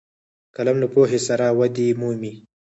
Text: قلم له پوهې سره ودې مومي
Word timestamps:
قلم 0.57 0.77
له 0.83 0.87
پوهې 0.93 1.19
سره 1.27 1.45
ودې 1.59 1.87
مومي 1.99 2.33